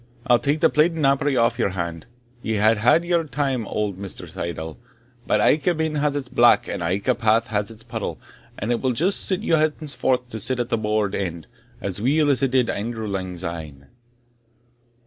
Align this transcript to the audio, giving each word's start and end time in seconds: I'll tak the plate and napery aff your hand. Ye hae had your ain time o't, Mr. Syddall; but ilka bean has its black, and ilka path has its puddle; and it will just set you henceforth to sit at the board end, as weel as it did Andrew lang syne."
I'll 0.25 0.39
tak 0.39 0.61
the 0.61 0.69
plate 0.71 0.93
and 0.93 1.03
napery 1.03 1.37
aff 1.37 1.59
your 1.59 1.69
hand. 1.77 2.07
Ye 2.41 2.55
hae 2.55 2.73
had 2.73 3.05
your 3.05 3.21
ain 3.21 3.27
time 3.27 3.67
o't, 3.67 3.99
Mr. 3.99 4.27
Syddall; 4.27 4.79
but 5.27 5.39
ilka 5.39 5.75
bean 5.75 5.93
has 5.93 6.15
its 6.15 6.27
black, 6.27 6.67
and 6.67 6.81
ilka 6.81 7.13
path 7.13 7.45
has 7.49 7.69
its 7.69 7.83
puddle; 7.83 8.19
and 8.57 8.71
it 8.71 8.81
will 8.81 8.93
just 8.93 9.23
set 9.25 9.41
you 9.41 9.53
henceforth 9.57 10.27
to 10.29 10.39
sit 10.39 10.59
at 10.59 10.69
the 10.69 10.77
board 10.79 11.13
end, 11.13 11.45
as 11.81 12.01
weel 12.01 12.31
as 12.31 12.41
it 12.41 12.49
did 12.49 12.67
Andrew 12.67 13.05
lang 13.07 13.37
syne." 13.37 13.89